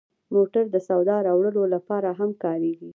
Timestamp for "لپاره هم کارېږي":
1.73-2.89